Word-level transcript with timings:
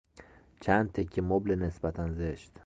چند 0.61 0.91
تکه 0.91 1.21
مبل 1.21 1.55
نسبتا 1.55 2.11
زشت 2.11 2.51